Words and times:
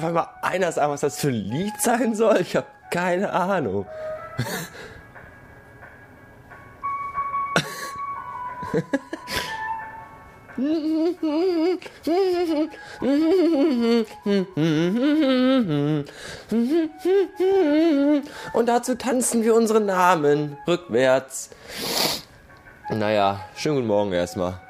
Mir 0.00 0.12
mal 0.12 0.28
einer 0.42 0.72
sagen, 0.72 0.92
was 0.92 1.00
das 1.00 1.18
für 1.20 1.28
ein 1.28 1.34
Lied 1.34 1.80
sein 1.80 2.14
soll? 2.14 2.40
Ich 2.40 2.56
habe 2.56 2.66
keine 2.90 3.32
Ahnung. 3.32 3.86
Und 18.52 18.66
dazu 18.66 18.94
tanzen 18.96 19.42
wir 19.42 19.54
unsere 19.54 19.80
Namen 19.80 20.58
rückwärts. 20.66 21.50
Naja, 22.90 23.40
schönen 23.56 23.76
guten 23.76 23.86
Morgen 23.86 24.12
erstmal. 24.12 24.60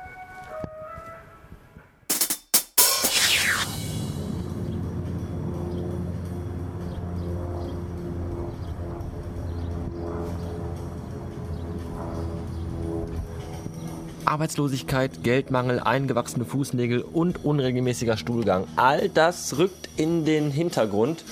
Arbeitslosigkeit, 14.31 15.25
Geldmangel, 15.25 15.81
eingewachsene 15.81 16.45
Fußnägel 16.45 17.03
und 17.03 17.45
unregelmäßiger 17.45 18.17
Stuhlgang. 18.17 18.69
All 18.77 19.09
das 19.09 19.59
rückt 19.59 19.89
in 19.97 20.25
den 20.25 20.53
Hintergrund, 20.53 21.25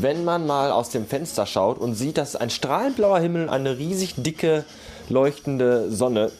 wenn 0.00 0.24
man 0.24 0.46
mal 0.46 0.70
aus 0.70 0.88
dem 0.88 1.06
Fenster 1.06 1.44
schaut 1.44 1.76
und 1.76 1.94
sieht, 1.94 2.16
dass 2.16 2.36
ein 2.36 2.48
strahlend 2.48 2.96
blauer 2.96 3.18
Himmel 3.20 3.42
und 3.42 3.48
eine 3.50 3.76
riesig 3.76 4.14
dicke, 4.16 4.64
leuchtende 5.10 5.92
Sonne 5.92 6.32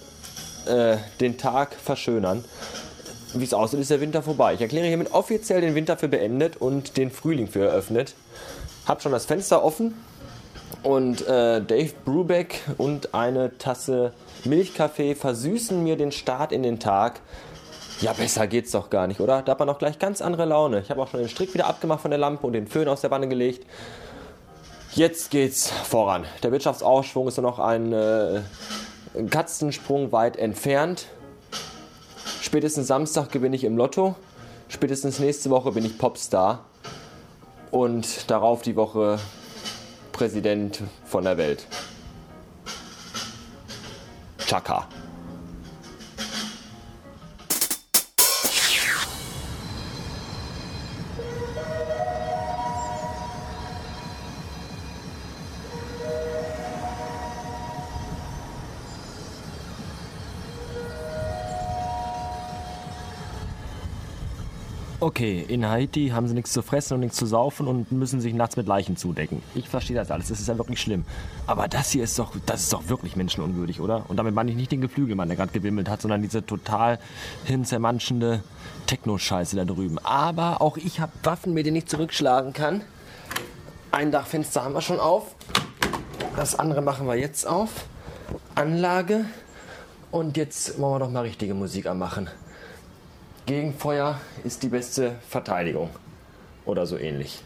äh, 0.67 0.97
den 1.21 1.37
Tag 1.37 1.75
verschönern. 1.75 2.43
Wie 3.35 3.45
es 3.45 3.53
aussieht, 3.53 3.81
ist 3.81 3.91
der 3.91 4.01
Winter 4.01 4.23
vorbei. 4.23 4.55
Ich 4.55 4.63
erkläre 4.63 4.87
hiermit 4.87 5.13
offiziell 5.13 5.61
den 5.61 5.75
Winter 5.75 5.99
für 5.99 6.09
beendet 6.09 6.57
und 6.57 6.97
den 6.97 7.11
Frühling 7.11 7.49
für 7.49 7.67
eröffnet. 7.67 8.15
Hab 8.87 9.03
schon 9.03 9.13
das 9.13 9.27
Fenster 9.27 9.63
offen 9.63 9.93
und 10.83 11.27
äh, 11.27 11.61
Dave 11.61 11.93
Brubeck 12.05 12.61
und 12.79 13.15
eine 13.15 13.57
Tasse 13.59 14.13
Milchkaffee 14.45 15.15
versüßen 15.15 15.83
mir 15.83 15.97
den 15.97 16.13
Start 16.13 16.53
in 16.53 16.63
den 16.63 16.79
Tag. 16.79 17.21
Ja, 18.01 18.13
besser 18.13 18.47
geht's 18.47 18.71
doch 18.71 18.91
gar 18.91 19.07
nicht, 19.07 19.21
oder? 19.21 19.43
Da 19.43 19.53
hat 19.53 19.59
man 19.59 19.69
auch 19.69 19.79
gleich 19.79 19.99
ganz 19.99 20.23
andere 20.23 20.45
Laune. 20.45 20.81
Ich 20.81 20.91
habe 20.91 21.03
auch 21.03 21.09
schon 21.09 21.21
den 21.21 21.29
Strick 21.29 21.53
wieder 21.55 21.67
abgemacht 21.67 22.01
von 22.01 22.11
der 22.11 22.19
Lampe 22.19 22.47
und 22.47 22.53
den 22.53 22.69
Föhn 22.69 22.87
aus 22.89 23.01
der 23.01 23.11
Wanne 23.11 23.29
gelegt. 23.29 23.67
Jetzt 24.95 25.31
geht's 25.31 25.71
voran. 25.71 26.25
Der 26.43 26.53
Wirtschaftsaufschwung 26.53 27.29
ist 27.29 27.37
nur 27.37 27.51
noch 27.51 27.59
ein, 27.59 27.93
äh, 27.93 28.41
Katzensprung 29.31 30.13
weit 30.13 30.37
entfernt. 30.37 31.07
Spätestens 32.41 32.87
Samstag 32.87 33.31
gewinne 33.31 33.57
ich 33.57 33.65
im 33.65 33.77
Lotto. 33.77 34.15
Spätestens 34.69 35.19
nächste 35.19 35.51
Woche 35.51 35.73
bin 35.73 35.85
ich 35.85 35.99
Popstar. 35.99 36.65
Und 37.71 38.31
darauf 38.31 38.63
die 38.63 38.77
Woche 38.77 39.19
Präsident 40.19 40.83
von 41.05 41.23
der 41.23 41.39
Welt. 41.39 41.65
Chaka. 44.49 44.89
Okay, 65.01 65.45
in 65.47 65.65
Haiti 65.65 66.09
haben 66.09 66.27
sie 66.27 66.35
nichts 66.35 66.53
zu 66.53 66.61
fressen 66.61 66.95
und 66.95 67.01
nichts 67.01 67.17
zu 67.17 67.25
saufen 67.25 67.69
und 67.69 67.93
müssen 67.93 68.21
sich 68.21 68.35
nachts 68.35 68.57
mit 68.57 68.67
Leichen 68.67 68.97
zudecken. 68.97 69.43
Ich 69.55 69.69
verstehe 69.69 69.95
das 69.95 70.11
alles, 70.11 70.27
das 70.27 70.41
ist 70.41 70.49
ja 70.49 70.59
wirklich 70.59 70.81
schlimm. 70.81 71.05
Aber 71.47 71.69
das 71.69 71.93
hier 71.93 72.03
ist 72.03 72.19
doch, 72.19 72.33
das 72.47 72.63
ist 72.63 72.73
doch 72.73 72.89
wirklich 72.89 73.15
menschenunwürdig, 73.15 73.81
oder? 73.81 74.05
Und 74.09 74.17
damit 74.17 74.35
meine 74.35 74.51
ich 74.51 74.57
nicht 74.57 74.73
den 74.73 74.81
Geflügelmann, 74.81 75.29
der 75.29 75.37
gerade 75.37 75.53
gewimmelt 75.53 75.89
hat, 75.89 76.03
sondern 76.03 76.23
diese 76.23 76.45
total 76.45 76.99
hinzermanschende 77.45 78.43
Techno-Scheiße 78.87 79.55
da 79.55 79.65
drüben. 79.65 80.01
Aber 80.01 80.61
auch 80.61 80.77
ich 80.77 80.99
habe 80.99 81.13
Waffen, 81.23 81.55
mit 81.55 81.65
denen 81.67 81.77
ich 81.77 81.87
zurückschlagen 81.87 82.53
kann. 82.53 82.83
Ein 83.93 84.11
Dachfenster 84.11 84.65
haben 84.65 84.75
wir 84.75 84.83
schon 84.83 84.99
auf. 84.99 85.37
Das 86.35 86.59
andere 86.59 86.83
machen 86.83 87.07
wir 87.07 87.15
jetzt 87.15 87.47
auf. 87.47 87.85
Anlage. 88.57 89.27
Und 90.11 90.37
jetzt 90.37 90.81
wollen 90.81 90.95
wir 90.95 91.07
doch 91.07 91.11
mal 91.13 91.21
richtige 91.21 91.55
Musik 91.55 91.87
anmachen. 91.87 92.29
Gegenfeuer 93.49 94.21
ist 94.45 94.63
die 94.63 94.69
beste 94.69 95.15
Verteidigung. 95.27 95.89
Oder 96.67 96.87
so 96.87 96.99
ähnlich. 96.99 97.43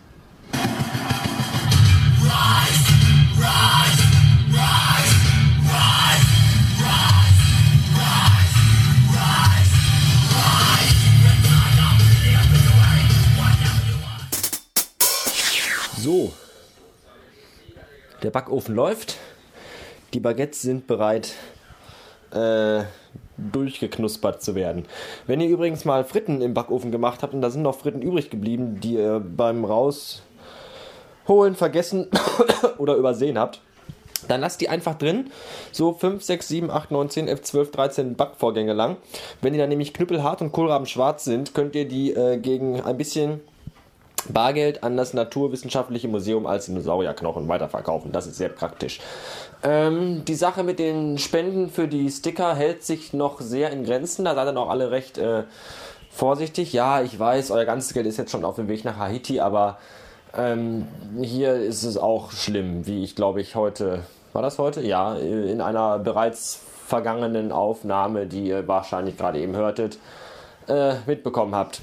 So. 15.99 16.33
Der 18.25 18.31
Backofen 18.33 18.75
läuft. 18.75 19.19
Die 20.15 20.19
Baguettes 20.19 20.63
sind 20.63 20.89
bereit. 20.89 21.35
Äh, 22.33 22.87
durchgeknuspert 23.51 24.43
zu 24.43 24.55
werden. 24.55 24.87
Wenn 25.27 25.41
ihr 25.41 25.49
übrigens 25.49 25.85
mal 25.85 26.05
Fritten 26.05 26.41
im 26.41 26.55
Backofen 26.55 26.93
gemacht 26.93 27.23
habt 27.23 27.35
und 27.35 27.43
da 27.43 27.51
sind 27.51 27.63
noch 27.63 27.79
Fritten 27.79 28.03
übrig 28.03 28.31
geblieben, 28.31 28.81
die 28.81 28.95
ihr 28.95 29.21
beim 29.21 29.65
Rausholen 29.65 30.23
vergessen 31.55 32.09
oder 32.79 32.95
übersehen 32.95 33.39
habt, 33.39 33.61
dann 34.29 34.41
lasst 34.41 34.61
die 34.61 34.69
einfach 34.69 34.95
drin, 34.95 35.31
so 35.73 35.93
5, 35.93 36.23
6, 36.23 36.49
7, 36.49 36.71
8, 36.71 36.91
9, 36.91 37.11
10, 37.11 37.29
11, 37.29 37.43
12, 37.43 37.71
13 37.73 38.15
Backvorgänge 38.15 38.73
lang. 38.73 38.97
Wenn 39.41 39.53
die 39.53 39.59
dann 39.59 39.69
nämlich 39.69 39.93
knüppelhart 39.93 40.43
und 40.43 40.53
kohlrabenschwarz 40.53 41.25
sind, 41.25 41.55
könnt 41.55 41.75
ihr 41.75 41.89
die 41.89 42.13
äh, 42.13 42.39
gegen 42.39 42.81
ein 42.81 42.97
bisschen 42.97 43.41
Bargeld 44.29 44.83
an 44.85 44.97
das 44.97 45.15
Naturwissenschaftliche 45.15 46.09
Museum 46.09 46.47
als 46.47 46.67
Dinosaurierknochen 46.67 47.49
weiterverkaufen. 47.49 48.13
Das 48.13 48.27
ist 48.27 48.37
sehr 48.37 48.49
praktisch. 48.49 49.01
Ähm, 49.63 50.25
die 50.25 50.35
Sache 50.35 50.63
mit 50.63 50.79
den 50.79 51.19
Spenden 51.19 51.71
für 51.71 51.89
die 51.89 52.11
Sticker 52.11 52.55
hält 52.55 52.85
sich 52.85 53.13
noch 53.13 53.41
sehr 53.41 53.71
in 53.71 53.85
Grenzen. 53.85 54.25
Da 54.25 54.35
seid 54.35 54.49
ihr 54.49 54.53
noch 54.53 54.71
alle 54.71 54.91
recht 54.91 55.19
äh, 55.19 55.45
vorsichtig. 56.11 56.73
Ja, 56.73 57.03
ich 57.03 57.19
weiß, 57.19 57.51
euer 57.51 57.65
ganzes 57.65 57.95
Geld 57.95 58.07
ist 58.07 58.17
jetzt 58.17 58.31
schon 58.31 58.45
auf 58.45 58.57
dem 58.57 58.69
Weg 58.69 58.85
nach 58.85 58.99
Haiti, 58.99 59.41
aber 59.41 59.79
ähm, 60.37 60.87
hier 61.21 61.55
ist 61.55 61.83
es 61.83 61.97
auch 61.97 62.33
schlimm, 62.33 62.87
wie 62.87 63.05
ich 63.05 63.17
glaube 63.17 63.41
ich 63.41 63.55
heute, 63.55 64.05
war 64.33 64.43
das 64.43 64.59
heute? 64.59 64.81
Ja, 64.81 65.15
in 65.17 65.61
einer 65.61 65.99
bereits 65.99 66.63
vergangenen 66.87 67.53
Aufnahme, 67.53 68.27
die 68.27 68.49
ihr 68.49 68.67
wahrscheinlich 68.67 69.17
gerade 69.17 69.41
eben 69.41 69.55
hörtet, 69.55 69.99
äh, 70.69 70.95
mitbekommen 71.07 71.55
habt. 71.55 71.83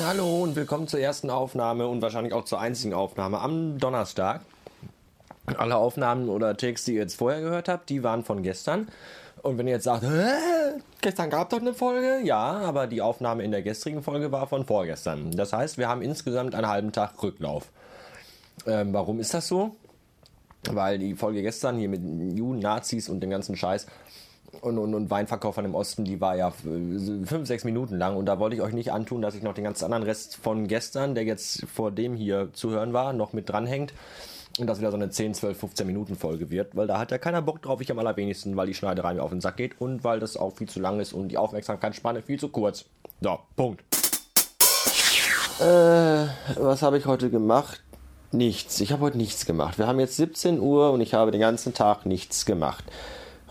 Hallo 0.00 0.42
und 0.42 0.56
willkommen 0.56 0.88
zur 0.88 1.00
ersten 1.00 1.28
Aufnahme 1.28 1.86
und 1.86 2.00
wahrscheinlich 2.00 2.32
auch 2.32 2.46
zur 2.46 2.58
einzigen 2.58 2.94
Aufnahme 2.94 3.40
am 3.40 3.78
Donnerstag. 3.78 4.40
Alle 5.58 5.76
Aufnahmen 5.76 6.30
oder 6.30 6.56
Takes, 6.56 6.84
die 6.84 6.94
ihr 6.94 7.02
jetzt 7.02 7.16
vorher 7.16 7.42
gehört 7.42 7.68
habt, 7.68 7.90
die 7.90 8.02
waren 8.02 8.24
von 8.24 8.42
gestern. 8.42 8.88
Und 9.42 9.58
wenn 9.58 9.66
ihr 9.66 9.74
jetzt 9.74 9.84
sagt, 9.84 10.04
gestern 11.02 11.28
gab 11.28 11.50
doch 11.50 11.60
eine 11.60 11.74
Folge, 11.74 12.20
ja, 12.24 12.40
aber 12.40 12.86
die 12.86 13.02
Aufnahme 13.02 13.42
in 13.42 13.50
der 13.50 13.62
gestrigen 13.62 14.02
Folge 14.02 14.32
war 14.32 14.46
von 14.46 14.64
vorgestern. 14.64 15.30
Das 15.32 15.52
heißt, 15.52 15.76
wir 15.76 15.88
haben 15.88 16.00
insgesamt 16.00 16.54
einen 16.54 16.68
halben 16.68 16.92
Tag 16.92 17.22
Rücklauf. 17.22 17.70
Ähm, 18.66 18.94
warum 18.94 19.20
ist 19.20 19.34
das 19.34 19.46
so? 19.46 19.76
Weil 20.70 20.98
die 20.98 21.14
Folge 21.14 21.42
gestern 21.42 21.76
hier 21.76 21.90
mit 21.90 22.02
Juden, 22.36 22.60
Nazis 22.60 23.08
und 23.08 23.20
dem 23.20 23.30
ganzen 23.30 23.56
Scheiß 23.56 23.86
und, 24.60 24.78
und, 24.78 24.94
und 24.94 25.10
Weinverkaufern 25.10 25.64
im 25.64 25.74
Osten, 25.74 26.04
die 26.04 26.20
war 26.20 26.36
ja 26.36 26.50
fünf, 26.50 27.46
sechs 27.46 27.64
Minuten 27.64 27.96
lang 27.96 28.16
und 28.16 28.26
da 28.26 28.38
wollte 28.38 28.56
ich 28.56 28.62
euch 28.62 28.74
nicht 28.74 28.92
antun, 28.92 29.22
dass 29.22 29.34
ich 29.34 29.42
noch 29.42 29.54
den 29.54 29.64
ganzen 29.64 29.84
anderen 29.84 30.04
Rest 30.04 30.36
von 30.36 30.68
gestern, 30.68 31.14
der 31.14 31.24
jetzt 31.24 31.66
vor 31.66 31.90
dem 31.90 32.14
hier 32.14 32.50
zu 32.52 32.70
hören 32.70 32.92
war, 32.92 33.12
noch 33.12 33.32
mit 33.32 33.48
dranhängt 33.48 33.94
und 34.58 34.66
das 34.66 34.78
wieder 34.78 34.90
so 34.90 34.96
eine 34.96 35.10
10, 35.10 35.34
12, 35.34 35.58
15 35.58 35.86
Minuten 35.86 36.16
Folge 36.16 36.50
wird, 36.50 36.76
weil 36.76 36.86
da 36.86 36.98
hat 36.98 37.10
ja 37.10 37.18
keiner 37.18 37.40
Bock 37.40 37.62
drauf, 37.62 37.80
ich 37.80 37.90
am 37.90 37.98
allerwenigsten, 37.98 38.56
weil 38.56 38.66
die 38.66 38.74
Schneiderei 38.74 39.14
mir 39.14 39.22
auf 39.22 39.30
den 39.30 39.40
Sack 39.40 39.56
geht 39.56 39.80
und 39.80 40.04
weil 40.04 40.20
das 40.20 40.36
auch 40.36 40.54
viel 40.54 40.68
zu 40.68 40.80
lang 40.80 41.00
ist 41.00 41.12
und 41.12 41.28
die 41.28 41.38
Aufmerksamkeitsspanne 41.38 42.22
viel 42.22 42.38
zu 42.38 42.48
kurz. 42.48 42.84
So, 43.20 43.38
Punkt. 43.56 43.82
Äh, 45.60 46.26
was 46.56 46.82
habe 46.82 46.98
ich 46.98 47.06
heute 47.06 47.30
gemacht? 47.30 47.82
Nichts. 48.32 48.80
Ich 48.80 48.92
habe 48.92 49.02
heute 49.02 49.18
nichts 49.18 49.46
gemacht. 49.46 49.78
Wir 49.78 49.86
haben 49.86 50.00
jetzt 50.00 50.16
17 50.16 50.58
Uhr 50.58 50.90
und 50.92 51.00
ich 51.00 51.14
habe 51.14 51.30
den 51.30 51.40
ganzen 51.40 51.74
Tag 51.74 52.06
nichts 52.06 52.46
gemacht. 52.46 52.84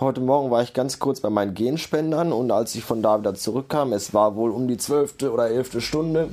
Heute 0.02 0.20
Morgen 0.20 0.50
war 0.50 0.64
ich 0.64 0.74
ganz 0.74 0.98
kurz 0.98 1.20
bei 1.20 1.30
meinen 1.30 1.54
Genspendern 1.54 2.34
und 2.34 2.50
als 2.50 2.74
ich 2.74 2.84
von 2.84 3.04
da 3.04 3.20
wieder 3.20 3.36
zurückkam, 3.36 3.94
es 3.94 4.16
war 4.16 4.36
wohl 4.36 4.50
um 4.50 4.68
die 4.68 4.78
zwölfte 4.78 5.32
oder 5.32 5.52
elfte 5.52 5.80
Stunde, 5.80 6.30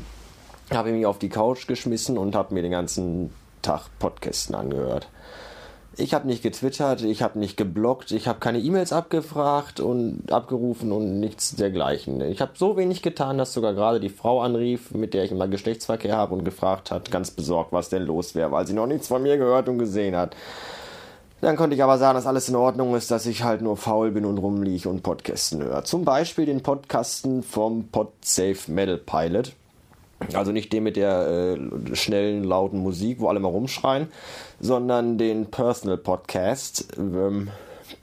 habe 0.70 0.88
ich 0.88 0.94
mich 0.94 1.04
auf 1.04 1.18
die 1.18 1.28
Couch 1.28 1.66
geschmissen 1.66 2.16
und 2.16 2.34
habe 2.34 2.54
mir 2.54 2.62
den 2.62 2.70
ganzen 2.70 3.30
Tag 3.60 3.90
Podcasten 3.98 4.54
angehört. 4.54 5.10
Ich 5.98 6.14
habe 6.14 6.26
nicht 6.26 6.42
getwittert, 6.42 7.02
ich 7.02 7.20
habe 7.20 7.38
nicht 7.38 7.58
geblockt, 7.58 8.10
ich 8.10 8.26
habe 8.26 8.40
keine 8.40 8.58
E-Mails 8.58 8.94
abgefragt 8.94 9.80
und 9.80 10.32
abgerufen 10.32 10.90
und 10.90 11.20
nichts 11.20 11.54
dergleichen. 11.54 12.22
Ich 12.22 12.40
habe 12.40 12.52
so 12.54 12.78
wenig 12.78 13.02
getan, 13.02 13.36
dass 13.36 13.52
sogar 13.52 13.74
gerade 13.74 14.00
die 14.00 14.08
Frau 14.08 14.40
anrief, 14.40 14.92
mit 14.92 15.12
der 15.12 15.24
ich 15.24 15.30
immer 15.30 15.46
Geschlechtsverkehr 15.46 16.16
habe 16.16 16.34
und 16.34 16.42
gefragt 16.42 16.90
hat, 16.90 17.10
ganz 17.10 17.30
besorgt, 17.32 17.72
was 17.72 17.90
denn 17.90 18.06
los 18.06 18.34
wäre, 18.34 18.50
weil 18.50 18.66
sie 18.66 18.72
noch 18.72 18.86
nichts 18.86 19.08
von 19.08 19.22
mir 19.22 19.36
gehört 19.36 19.68
und 19.68 19.78
gesehen 19.78 20.16
hat. 20.16 20.34
Dann 21.40 21.56
konnte 21.56 21.76
ich 21.76 21.82
aber 21.84 21.98
sagen, 21.98 22.16
dass 22.16 22.26
alles 22.26 22.48
in 22.48 22.56
Ordnung 22.56 22.96
ist, 22.96 23.10
dass 23.10 23.26
ich 23.26 23.44
halt 23.44 23.62
nur 23.62 23.76
faul 23.76 24.10
bin 24.10 24.24
und 24.24 24.38
rumliege 24.38 24.88
und 24.88 25.02
Podcasten 25.02 25.62
höre. 25.62 25.84
Zum 25.84 26.04
Beispiel 26.04 26.46
den 26.46 26.62
Podcasten 26.62 27.44
vom 27.44 27.88
PodSafe 27.88 28.70
Metal 28.70 28.98
Pilot. 28.98 29.52
Also 30.34 30.50
nicht 30.50 30.72
den 30.72 30.82
mit 30.82 30.96
der 30.96 31.56
äh, 31.56 31.94
schnellen, 31.94 32.42
lauten 32.42 32.80
Musik, 32.80 33.20
wo 33.20 33.28
alle 33.28 33.38
mal 33.38 33.48
rumschreien, 33.48 34.08
sondern 34.58 35.16
den 35.16 35.46
Personal 35.46 35.96
Podcast. 35.96 36.88
Ähm, 36.98 37.50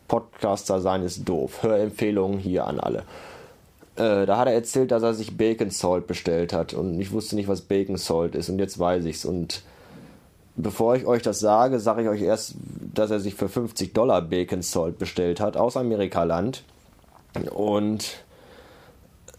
Podcaster 0.08 0.80
sein 0.80 1.04
ist 1.04 1.28
doof. 1.28 1.62
Hörempfehlungen 1.62 2.40
hier 2.40 2.68
an 2.68 2.80
alle. 2.80 3.00
Äh, 3.98 4.26
da 4.26 4.38
hat 4.38 4.48
er 4.48 4.54
erzählt, 4.54 4.92
dass 4.92 5.04
er 5.04 5.14
sich 5.14 5.36
Bacon 5.36 5.72
Salt 5.72 6.08
bestellt 6.08 6.54
hat 6.54 6.74
und 6.74 7.00
ich 7.02 7.12
wusste 7.12 7.36
nicht, 7.36 7.50
was 7.50 7.62
Bacon 7.62 7.98
Salt 7.98 8.36
ist 8.36 8.50
und 8.50 8.60
jetzt 8.60 8.80
weiß 8.80 9.04
ich's 9.06 9.26
und 9.26 9.64
bevor 10.56 10.96
ich 10.96 11.06
euch 11.06 11.22
das 11.22 11.40
sage, 11.40 11.80
sage 11.80 12.04
ich 12.04 12.10
euch 12.10 12.22
erst, 12.22 12.56
dass 12.94 13.12
er 13.12 13.20
sich 13.20 13.36
für 13.36 13.50
50 13.50 13.94
Dollar 13.94 14.22
Bacon 14.22 14.62
Salt 14.62 14.98
bestellt 14.98 15.40
hat 15.40 15.58
aus 15.58 15.78
Amerikaland. 15.78 16.64
Und 17.52 18.24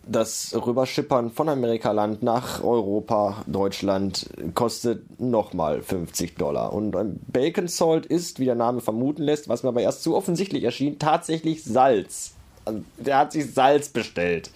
das 0.09 0.55
Rüberschippern 0.55 1.31
von 1.31 1.49
Amerikaland 1.49 2.23
nach 2.23 2.63
Europa, 2.63 3.43
Deutschland, 3.47 4.29
kostet 4.55 5.21
nochmal 5.21 5.83
50 5.83 6.37
Dollar. 6.37 6.73
Und 6.73 6.95
Bacon 7.33 7.67
Salt 7.67 8.07
ist, 8.07 8.39
wie 8.39 8.45
der 8.45 8.55
Name 8.55 8.81
vermuten 8.81 9.23
lässt, 9.23 9.49
was 9.49 9.63
mir 9.63 9.71
aber 9.71 9.81
erst 9.81 10.03
zu 10.03 10.15
offensichtlich 10.15 10.65
erschien, 10.65 10.99
tatsächlich 10.99 11.65
Salz. 11.65 12.35
Also, 12.65 12.83
der 12.99 13.19
hat 13.19 13.33
sich 13.33 13.53
Salz 13.53 13.89
bestellt. 13.89 14.51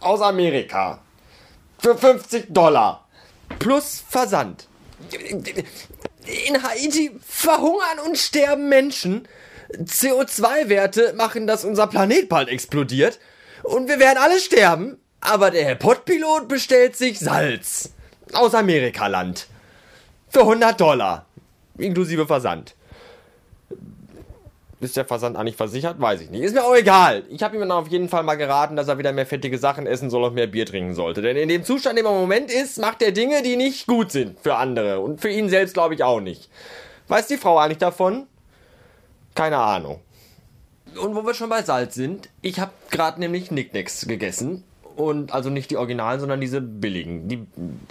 Aus 0.00 0.20
Amerika. 0.20 0.98
Für 1.78 1.96
50 1.96 2.52
Dollar. 2.52 3.04
Plus 3.58 4.02
Versand 4.06 4.66
in 6.46 6.62
Haiti 6.62 7.12
verhungern 7.26 7.98
und 8.06 8.18
sterben 8.18 8.68
Menschen. 8.68 9.28
CO2-Werte 9.72 11.14
machen, 11.14 11.46
dass 11.46 11.64
unser 11.64 11.86
Planet 11.86 12.28
bald 12.28 12.48
explodiert. 12.48 13.18
Und 13.62 13.88
wir 13.88 13.98
werden 13.98 14.18
alle 14.18 14.38
sterben. 14.38 14.98
Aber 15.20 15.50
der 15.50 15.64
Herr 15.64 15.74
Pottpilot 15.74 16.48
bestellt 16.48 16.96
sich 16.96 17.18
Salz. 17.18 17.90
Aus 18.32 18.54
Amerikaland. 18.54 19.46
Für 20.28 20.40
100 20.40 20.80
Dollar. 20.80 21.26
Inklusive 21.78 22.26
Versand. 22.26 22.74
Ist 24.84 24.98
der 24.98 25.06
Versand 25.06 25.38
eigentlich 25.38 25.56
versichert? 25.56 25.98
Weiß 25.98 26.20
ich 26.20 26.30
nicht. 26.30 26.42
Ist 26.42 26.54
mir 26.54 26.62
auch 26.62 26.76
egal. 26.76 27.24
Ich 27.30 27.42
habe 27.42 27.56
ihm 27.56 27.60
dann 27.60 27.72
auf 27.72 27.88
jeden 27.88 28.10
Fall 28.10 28.22
mal 28.22 28.34
geraten, 28.34 28.76
dass 28.76 28.86
er 28.86 28.98
wieder 28.98 29.12
mehr 29.12 29.24
fettige 29.24 29.56
Sachen 29.56 29.86
essen 29.86 30.10
soll 30.10 30.24
und 30.24 30.34
mehr 30.34 30.46
Bier 30.46 30.66
trinken 30.66 30.94
sollte. 30.94 31.22
Denn 31.22 31.38
in 31.38 31.48
dem 31.48 31.64
Zustand, 31.64 31.98
in 31.98 32.04
dem 32.04 32.10
er 32.10 32.14
im 32.14 32.20
Moment 32.20 32.52
ist, 32.52 32.78
macht 32.78 33.00
er 33.00 33.10
Dinge, 33.10 33.42
die 33.42 33.56
nicht 33.56 33.86
gut 33.86 34.12
sind 34.12 34.38
für 34.38 34.56
andere. 34.56 35.00
Und 35.00 35.22
für 35.22 35.30
ihn 35.30 35.48
selbst 35.48 35.72
glaube 35.72 35.94
ich 35.94 36.04
auch 36.04 36.20
nicht. 36.20 36.50
Weiß 37.08 37.26
die 37.28 37.38
Frau 37.38 37.58
eigentlich 37.58 37.78
davon? 37.78 38.26
Keine 39.34 39.56
Ahnung. 39.56 40.00
Und 41.02 41.16
wo 41.16 41.24
wir 41.24 41.32
schon 41.32 41.48
bei 41.48 41.62
Salz 41.62 41.94
sind, 41.94 42.28
ich 42.42 42.60
habe 42.60 42.72
gerade 42.90 43.18
nämlich 43.20 43.50
Nicknacks 43.50 44.06
gegessen. 44.06 44.64
Und 44.96 45.32
also 45.32 45.48
nicht 45.48 45.70
die 45.70 45.78
Originalen, 45.78 46.20
sondern 46.20 46.42
diese 46.42 46.60
billigen. 46.60 47.26
Die 47.26 47.46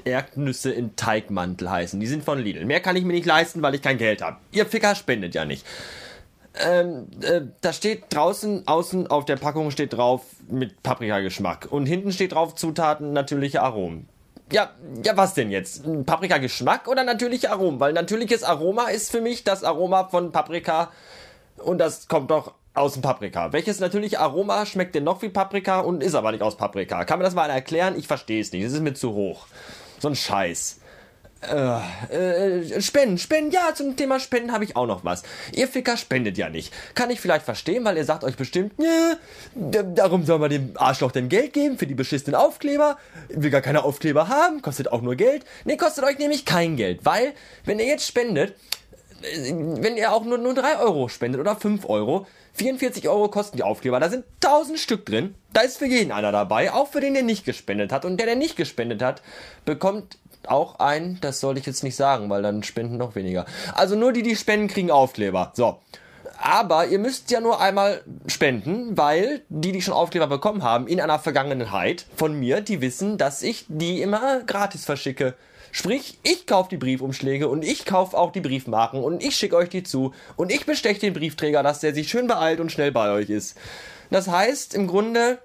Erdnüsse 0.06 0.72
in 0.72 0.96
Teigmantel 0.96 1.72
heißen. 1.72 2.00
Die 2.00 2.08
sind 2.08 2.24
von 2.24 2.38
Lidl. 2.38 2.66
Mehr 2.66 2.82
kann 2.82 2.96
ich 2.96 3.04
mir 3.04 3.14
nicht 3.14 3.26
leisten, 3.26 3.64
weil 3.64 3.74
ich 3.74 3.82
kein 3.82 3.98
Geld 3.98 4.22
habe. 4.22 4.38
Ihr 4.52 4.68
Ficker 4.68 4.94
spendet 4.94 5.34
ja 5.34 5.44
nicht 5.44 5.66
ähm, 6.60 7.08
äh, 7.22 7.42
da 7.62 7.74
steht 7.74 8.06
draußen, 8.10 8.68
außen 8.68 9.08
auf 9.08 9.26
der 9.26 9.38
Packung 9.38 9.72
steht 9.72 9.94
drauf 9.94 10.24
mit 10.48 10.84
Paprikageschmack. 10.84 11.68
Und 11.72 11.86
hinten 11.86 12.12
steht 12.12 12.34
drauf 12.34 12.56
Zutaten, 12.56 13.14
natürliche 13.14 13.62
Aromen. 13.62 14.08
Ja, 14.52 14.70
ja, 15.04 15.18
was 15.18 15.34
denn 15.34 15.50
jetzt? 15.50 15.84
Paprika-Geschmack 16.06 16.88
oder 16.88 17.04
natürliche 17.04 17.52
Aromen? 17.52 17.80
Weil 17.80 17.94
natürliches 17.94 18.44
Aroma 18.44 18.90
ist 18.90 19.10
für 19.10 19.22
mich 19.22 19.44
das 19.44 19.64
Aroma 19.64 20.10
von 20.10 20.32
Paprika 20.32 20.92
und 21.58 21.80
das 21.80 22.08
kommt 22.08 22.30
doch 22.30 22.54
aus 22.76 22.94
dem 22.94 23.02
Paprika. 23.02 23.52
Welches 23.54 23.80
natürliche 23.80 24.20
Aroma 24.20 24.66
schmeckt 24.66 24.96
denn 24.96 25.04
noch 25.04 25.22
wie 25.22 25.30
Paprika 25.30 25.80
und 25.80 26.04
ist 26.04 26.16
aber 26.16 26.32
nicht 26.32 26.44
aus 26.44 26.58
Paprika? 26.58 27.06
Kann 27.06 27.20
mir 27.20 27.26
das 27.26 27.36
mal 27.36 27.50
erklären? 27.50 27.98
Ich 27.98 28.08
verstehe 28.08 28.42
es 28.42 28.52
nicht. 28.52 28.64
Es 28.64 28.74
ist 28.74 28.82
mir 28.82 28.94
zu 28.94 29.14
hoch. 29.14 29.48
So 30.00 30.10
ein 30.10 30.16
Scheiß. 30.16 30.82
Äh, 31.52 32.60
äh, 32.60 32.82
Spenden, 32.82 33.18
Spenden, 33.18 33.52
ja, 33.52 33.74
zum 33.76 33.96
Thema 33.96 34.20
Spenden 34.20 34.52
habe 34.52 34.64
ich 34.64 34.76
auch 34.76 34.86
noch 34.86 35.04
was. 35.04 35.24
Ihr 35.54 35.68
Ficker 35.68 35.98
spendet 35.98 36.38
ja 36.38 36.50
nicht. 36.50 36.74
Kann 36.96 37.10
ich 37.10 37.20
vielleicht 37.20 37.46
verstehen, 37.46 37.84
weil 37.86 37.98
ihr 37.98 38.06
sagt 38.06 38.24
euch 38.24 38.36
bestimmt, 38.36 38.74
ja, 38.78 39.18
darum 39.56 40.26
soll 40.26 40.40
man 40.40 40.50
dem 40.50 40.72
Arschloch 40.76 41.12
denn 41.12 41.30
Geld 41.30 41.54
geben 41.54 41.78
für 41.78 41.88
die 41.88 41.96
beschissenen 41.96 42.36
Aufkleber. 42.36 42.98
Will 43.30 43.50
gar 43.50 43.62
keine 43.62 43.84
Aufkleber 43.84 44.28
haben, 44.28 44.62
kostet 44.62 44.92
auch 44.92 45.02
nur 45.02 45.16
Geld. 45.16 45.46
Nee, 45.66 45.78
kostet 45.78 46.04
euch 46.06 46.18
nämlich 46.18 46.46
kein 46.46 46.78
Geld, 46.78 47.06
weil, 47.06 47.34
wenn 47.66 47.80
ihr 47.80 47.88
jetzt 47.88 48.08
spendet, 48.08 48.56
äh, 49.22 49.52
wenn 49.54 49.98
ihr 49.98 50.14
auch 50.14 50.24
nur, 50.24 50.38
nur 50.38 50.54
3 50.54 50.80
Euro 50.80 51.10
spendet 51.10 51.42
oder 51.42 51.56
5 51.56 51.88
Euro, 51.90 52.28
44 52.54 53.10
Euro 53.10 53.30
kosten 53.30 53.58
die 53.58 53.64
Aufkleber, 53.64 54.00
da 54.00 54.10
sind 54.10 54.26
1000 54.44 54.80
Stück 54.80 55.06
drin. 55.06 55.36
Da 55.54 55.62
ist 55.62 55.78
für 55.78 55.86
jeden 55.86 56.12
einer 56.12 56.32
dabei, 56.32 56.72
auch 56.72 56.88
für 56.88 57.02
den, 57.02 57.16
der 57.16 57.24
nicht 57.24 57.46
gespendet 57.46 57.92
hat. 57.92 58.06
Und 58.06 58.18
der, 58.18 58.28
der 58.28 58.36
nicht 58.36 58.56
gespendet 58.56 59.02
hat, 59.02 59.24
bekommt 59.66 60.18
auch 60.50 60.80
ein, 60.80 61.18
das 61.22 61.40
sollte 61.40 61.60
ich 61.60 61.66
jetzt 61.66 61.84
nicht 61.84 61.96
sagen, 61.96 62.30
weil 62.30 62.42
dann 62.42 62.64
spenden 62.64 62.98
noch 62.98 63.16
weniger. 63.16 63.46
Also 63.74 63.96
nur 63.96 64.14
die, 64.14 64.24
die 64.24 64.36
spenden, 64.36 64.68
kriegen 64.68 64.92
Aufkleber. 64.92 65.52
So. 65.56 65.80
Aber 66.38 66.88
ihr 66.88 67.00
müsst 67.00 67.32
ja 67.32 67.40
nur 67.40 67.62
einmal 67.62 68.02
spenden, 68.28 68.98
weil 68.98 69.42
die, 69.50 69.72
die 69.72 69.82
schon 69.82 69.94
Aufkleber 69.94 70.28
bekommen 70.28 70.64
haben, 70.64 70.88
in 70.88 71.00
einer 71.00 71.20
Vergangenheit 71.20 72.06
von 72.16 72.38
mir, 72.38 72.62
die 72.62 72.82
wissen, 72.82 73.18
dass 73.18 73.42
ich 73.42 73.66
die 73.70 74.02
immer 74.02 74.42
gratis 74.42 74.84
verschicke. 74.84 75.36
Sprich, 75.72 76.20
ich 76.22 76.46
kaufe 76.46 76.70
die 76.70 76.78
Briefumschläge 76.78 77.48
und 77.48 77.64
ich 77.64 77.86
kaufe 77.86 78.18
auch 78.18 78.32
die 78.32 78.42
Briefmarken 78.42 79.04
und 79.04 79.24
ich 79.24 79.36
schicke 79.36 79.56
euch 79.56 79.70
die 79.70 79.84
zu 79.84 80.14
und 80.36 80.52
ich 80.52 80.66
besteche 80.66 81.00
den 81.00 81.14
Briefträger, 81.14 81.64
dass 81.64 81.80
der 81.80 81.94
sich 81.94 82.10
schön 82.10 82.28
beeilt 82.28 82.60
und 82.60 82.72
schnell 82.72 82.92
bei 82.92 83.12
euch 83.12 83.30
ist. 83.30 83.58
Das 84.12 84.28
heißt, 84.28 84.76
im 84.76 84.86
Grunde, 84.86 85.40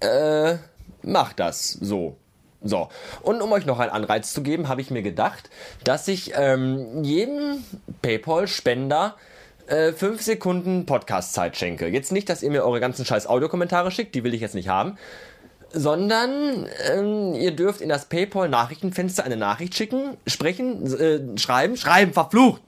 äh, 0.00 0.58
macht 1.02 1.40
das 1.40 1.72
so. 1.72 2.16
So, 2.64 2.88
und 3.22 3.42
um 3.42 3.50
euch 3.52 3.66
noch 3.66 3.80
einen 3.80 3.90
Anreiz 3.90 4.32
zu 4.32 4.42
geben, 4.42 4.68
habe 4.68 4.80
ich 4.80 4.90
mir 4.90 5.02
gedacht, 5.02 5.50
dass 5.84 6.06
ich 6.08 6.32
ähm, 6.36 7.02
jedem 7.02 7.64
PayPal-Spender 8.02 9.16
äh, 9.66 9.92
5 9.92 10.22
Sekunden 10.22 10.86
Podcast-Zeit 10.86 11.56
schenke. 11.56 11.88
Jetzt 11.88 12.12
nicht, 12.12 12.28
dass 12.28 12.42
ihr 12.42 12.50
mir 12.50 12.64
eure 12.64 12.80
ganzen 12.80 13.04
scheiß 13.04 13.26
Audiokommentare 13.26 13.90
schickt, 13.90 14.14
die 14.14 14.22
will 14.22 14.34
ich 14.34 14.40
jetzt 14.40 14.54
nicht 14.54 14.68
haben, 14.68 14.96
sondern 15.72 16.68
ähm, 16.90 17.34
ihr 17.34 17.50
dürft 17.50 17.80
in 17.80 17.88
das 17.88 18.04
PayPal-Nachrichtenfenster 18.06 19.24
eine 19.24 19.36
Nachricht 19.36 19.74
schicken, 19.74 20.16
sprechen, 20.26 20.86
äh, 20.98 21.38
schreiben, 21.38 21.76
schreiben, 21.76 22.12
verflucht! 22.12 22.62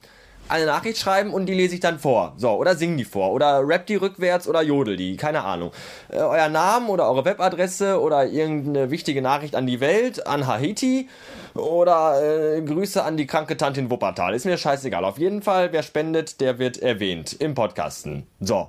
Eine 0.48 0.66
Nachricht 0.66 0.98
schreiben 0.98 1.32
und 1.32 1.46
die 1.46 1.54
lese 1.54 1.74
ich 1.74 1.80
dann 1.80 1.98
vor. 1.98 2.34
So, 2.36 2.50
oder 2.50 2.76
singen 2.76 2.96
die 2.96 3.04
vor. 3.04 3.32
Oder 3.32 3.66
rap 3.66 3.86
die 3.86 3.96
rückwärts 3.96 4.48
oder 4.48 4.62
jodel 4.62 4.96
die. 4.96 5.16
Keine 5.16 5.42
Ahnung. 5.42 5.72
Äh, 6.10 6.18
euer 6.18 6.48
Namen 6.48 6.88
oder 6.88 7.08
eure 7.08 7.24
Webadresse 7.24 8.00
oder 8.00 8.26
irgendeine 8.26 8.90
wichtige 8.90 9.22
Nachricht 9.22 9.56
an 9.56 9.66
die 9.66 9.80
Welt, 9.80 10.26
an 10.26 10.46
Haiti 10.46 11.08
oder 11.54 12.56
äh, 12.56 12.60
Grüße 12.62 13.02
an 13.02 13.16
die 13.16 13.26
kranke 13.26 13.56
Tante 13.56 13.80
in 13.80 13.90
Wuppertal. 13.90 14.34
Ist 14.34 14.44
mir 14.44 14.58
scheißegal. 14.58 15.04
Auf 15.04 15.18
jeden 15.18 15.42
Fall, 15.42 15.72
wer 15.72 15.82
spendet, 15.82 16.40
der 16.40 16.58
wird 16.58 16.78
erwähnt 16.78 17.34
im 17.38 17.54
Podcasten. 17.54 18.26
So. 18.40 18.68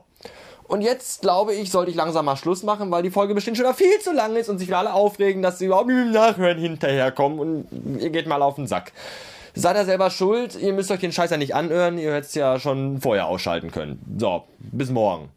Und 0.67 0.81
jetzt 0.81 1.21
glaube 1.21 1.53
ich, 1.53 1.69
sollte 1.69 1.91
ich 1.91 1.97
langsam 1.97 2.25
mal 2.25 2.37
Schluss 2.37 2.63
machen, 2.63 2.89
weil 2.89 3.03
die 3.03 3.11
Folge 3.11 3.35
bestimmt 3.35 3.57
schon 3.57 3.71
viel 3.75 3.99
zu 3.99 4.13
lang 4.13 4.35
ist 4.35 4.49
und 4.49 4.57
sich 4.57 4.67
wieder 4.67 4.79
alle 4.79 4.93
aufregen, 4.93 5.43
dass 5.43 5.59
sie 5.59 5.65
überhaupt 5.65 5.87
mit 5.87 5.97
dem 5.97 6.11
Nachhören 6.11 6.57
hinterherkommen 6.57 7.37
und 7.37 7.99
ihr 7.99 8.09
geht 8.09 8.25
mal 8.25 8.41
auf 8.41 8.55
den 8.55 8.65
Sack 8.65 8.91
seid 9.55 9.75
ihr 9.75 9.85
selber 9.85 10.09
schuld. 10.09 10.55
Ihr 10.55 10.73
müsst 10.73 10.91
euch 10.91 10.99
den 10.99 11.11
Scheiß 11.11 11.31
ja 11.31 11.37
nicht 11.37 11.55
anhören. 11.55 11.97
Ihr 11.97 12.13
hättet 12.13 12.29
es 12.29 12.35
ja 12.35 12.59
schon 12.59 13.01
vorher 13.01 13.27
ausschalten 13.27 13.71
können. 13.71 13.99
So, 14.17 14.43
bis 14.59 14.89
morgen. 14.89 15.29